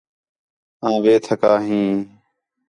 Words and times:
آں 0.87 0.97
وِیتھکا 1.03 1.53
ہیں 1.65 1.89